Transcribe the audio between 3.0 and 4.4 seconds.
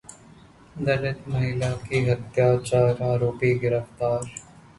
आरोपी गिरफ्तार